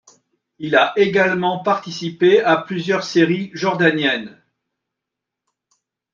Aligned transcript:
Il 0.57 0.75
a 0.75 0.93
également 0.95 1.59
participé 1.61 2.41
à 2.41 2.57
plusieurs 2.57 3.03
séries 3.03 3.51
Jordaniennes. 3.53 4.41